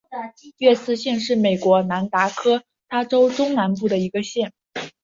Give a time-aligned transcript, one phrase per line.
[0.57, 4.51] 琼斯县是美国南达科他州中南部的一个县。